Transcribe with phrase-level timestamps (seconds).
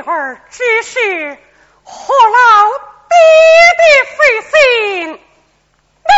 [0.00, 1.38] 儿只是
[1.82, 2.68] 和老
[3.08, 3.16] 爹
[3.78, 3.82] 的
[4.16, 4.18] 费
[4.50, 6.10] 心，你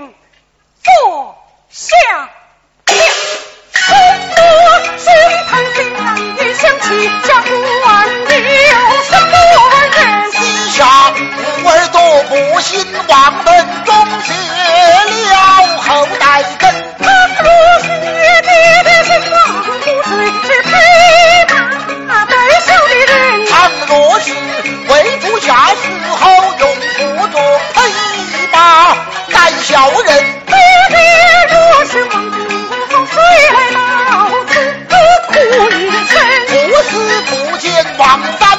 [0.00, 0.14] 请，
[0.82, 1.36] 坐
[1.68, 2.30] 下。
[37.62, 38.51] 天王大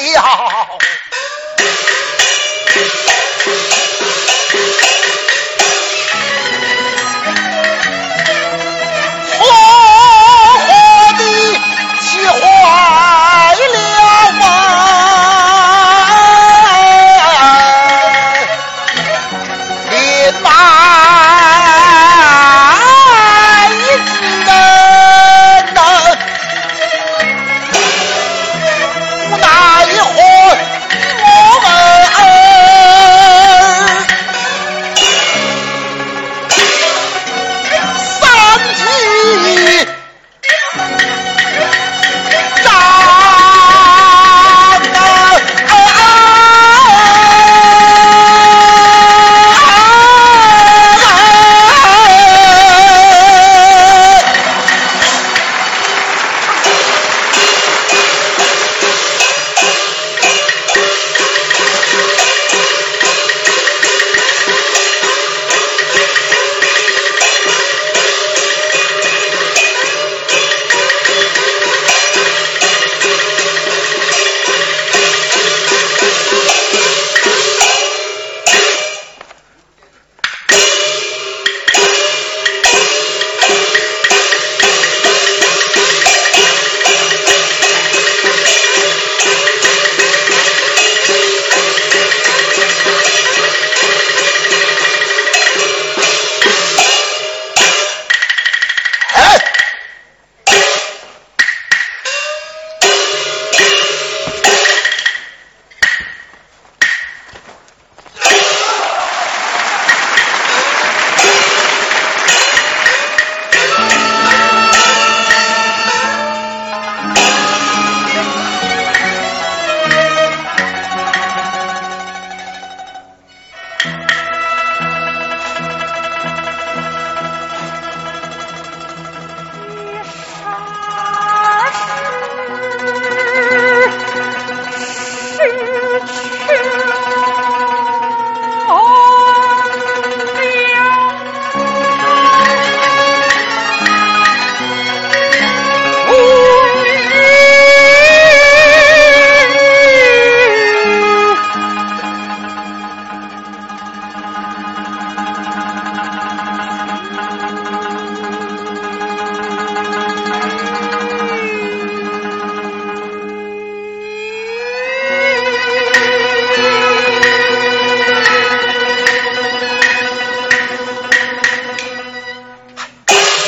[0.00, 0.78] 哎好好好好